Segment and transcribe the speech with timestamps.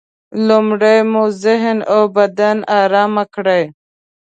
[0.47, 3.63] لومړی مو ذهن او بدن ارام کړئ.